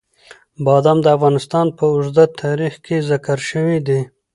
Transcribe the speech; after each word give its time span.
بادام 0.65 0.97
د 1.03 1.07
افغانستان 1.17 1.67
په 1.77 1.83
اوږده 1.91 2.25
تاریخ 2.41 2.73
کې 2.85 2.97
ذکر 3.09 3.37
شوي 3.49 3.79
دي. 3.87 3.99